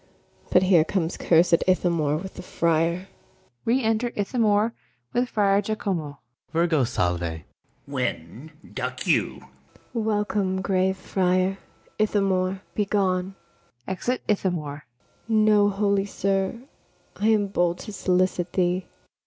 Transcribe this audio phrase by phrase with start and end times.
[0.49, 3.07] But here comes cursed Ithamore with the friar.
[3.65, 4.73] Re enter ITHAMORE
[5.13, 6.17] with FRIAR JACOMO.
[6.17, 6.17] FRIAR JACOMO.
[6.79, 7.21] Virgo, salve.
[7.21, 7.43] ITHAMORE.
[7.85, 9.35] When duck you?
[9.41, 9.49] ABIGAIL.
[9.93, 11.59] Welcome, grave friar.
[11.99, 13.35] Ithamore, be gone.
[13.87, 14.85] [Exit ITHAMORE.]
[15.27, 16.59] Know, holy sir,
[17.17, 18.87] I am bold to solicit thee.